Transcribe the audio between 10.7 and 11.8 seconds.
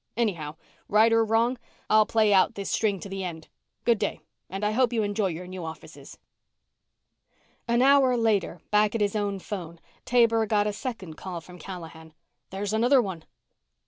second call from